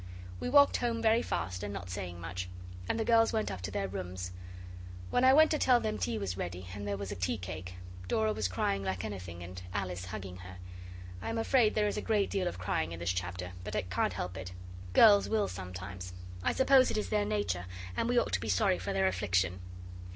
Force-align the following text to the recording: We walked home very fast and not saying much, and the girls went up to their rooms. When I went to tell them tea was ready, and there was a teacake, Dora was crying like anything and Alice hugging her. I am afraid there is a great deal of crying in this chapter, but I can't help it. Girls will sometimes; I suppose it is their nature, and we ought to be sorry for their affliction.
We 0.39 0.49
walked 0.49 0.77
home 0.77 0.99
very 0.99 1.21
fast 1.21 1.61
and 1.61 1.71
not 1.71 1.91
saying 1.91 2.19
much, 2.19 2.49
and 2.89 2.99
the 2.99 3.05
girls 3.05 3.31
went 3.31 3.51
up 3.51 3.61
to 3.61 3.69
their 3.69 3.87
rooms. 3.87 4.31
When 5.11 5.23
I 5.23 5.31
went 5.35 5.51
to 5.51 5.59
tell 5.59 5.79
them 5.79 5.99
tea 5.99 6.17
was 6.17 6.35
ready, 6.35 6.65
and 6.73 6.87
there 6.87 6.97
was 6.97 7.11
a 7.11 7.15
teacake, 7.15 7.75
Dora 8.07 8.33
was 8.33 8.47
crying 8.47 8.83
like 8.83 9.05
anything 9.05 9.43
and 9.43 9.61
Alice 9.75 10.05
hugging 10.05 10.37
her. 10.37 10.57
I 11.21 11.29
am 11.29 11.37
afraid 11.37 11.75
there 11.75 11.87
is 11.87 11.97
a 11.97 12.01
great 12.01 12.31
deal 12.31 12.47
of 12.47 12.57
crying 12.57 12.93
in 12.93 12.99
this 12.99 13.13
chapter, 13.13 13.51
but 13.63 13.75
I 13.75 13.83
can't 13.83 14.13
help 14.13 14.37
it. 14.37 14.53
Girls 14.93 15.29
will 15.29 15.47
sometimes; 15.47 16.13
I 16.41 16.51
suppose 16.53 16.89
it 16.89 16.97
is 16.97 17.09
their 17.09 17.23
nature, 17.23 17.67
and 17.95 18.09
we 18.09 18.17
ought 18.19 18.33
to 18.33 18.39
be 18.39 18.49
sorry 18.49 18.79
for 18.79 18.93
their 18.93 19.05
affliction. 19.05 19.59